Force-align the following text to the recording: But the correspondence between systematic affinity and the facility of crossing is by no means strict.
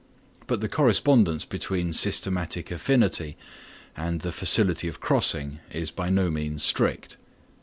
But 0.47 0.61
the 0.61 0.67
correspondence 0.67 1.45
between 1.45 1.93
systematic 1.93 2.71
affinity 2.71 3.37
and 3.95 4.21
the 4.21 4.31
facility 4.31 4.87
of 4.87 4.99
crossing 4.99 5.59
is 5.71 5.91
by 5.91 6.09
no 6.09 6.31
means 6.31 6.63
strict. 6.63 7.17